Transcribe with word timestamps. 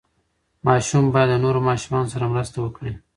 ماشوم 0.67 1.05
باید 1.13 1.29
د 1.31 1.41
نورو 1.43 1.59
ماشومانو 1.69 2.11
سره 2.13 2.31
مرسته 2.33 2.57
وکړي. 2.61 2.91